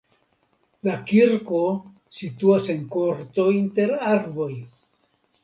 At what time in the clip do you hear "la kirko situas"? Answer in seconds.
0.87-2.71